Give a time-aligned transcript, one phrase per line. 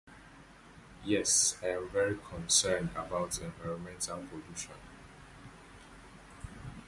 [1.05, 4.73] Yes, I am very concerned about environmental pollution.